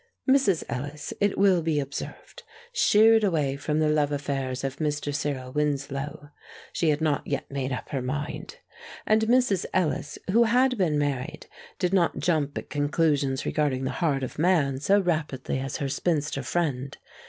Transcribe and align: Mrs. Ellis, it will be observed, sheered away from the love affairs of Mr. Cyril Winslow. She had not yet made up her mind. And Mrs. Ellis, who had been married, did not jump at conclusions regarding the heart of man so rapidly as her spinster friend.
Mrs. 0.27 0.63
Ellis, 0.67 1.13
it 1.21 1.37
will 1.37 1.61
be 1.61 1.79
observed, 1.79 2.41
sheered 2.73 3.23
away 3.23 3.55
from 3.55 3.77
the 3.77 3.87
love 3.87 4.11
affairs 4.11 4.63
of 4.63 4.77
Mr. 4.77 5.13
Cyril 5.13 5.51
Winslow. 5.53 6.31
She 6.73 6.89
had 6.89 7.01
not 7.01 7.27
yet 7.27 7.51
made 7.51 7.71
up 7.71 7.89
her 7.89 8.01
mind. 8.01 8.57
And 9.05 9.21
Mrs. 9.27 9.63
Ellis, 9.75 10.17
who 10.31 10.45
had 10.45 10.75
been 10.75 10.97
married, 10.97 11.45
did 11.77 11.93
not 11.93 12.17
jump 12.17 12.57
at 12.57 12.71
conclusions 12.71 13.45
regarding 13.45 13.83
the 13.83 13.91
heart 13.91 14.23
of 14.23 14.39
man 14.39 14.79
so 14.79 14.99
rapidly 14.99 15.59
as 15.59 15.77
her 15.77 15.87
spinster 15.87 16.41
friend. 16.41 16.97